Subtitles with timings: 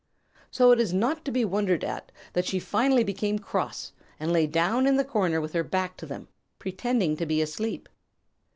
[0.49, 4.47] So it is not to be wondered at that she finally became cross and lay
[4.47, 6.27] down in the corner with her back to them,
[6.57, 7.87] pretending to be asleep.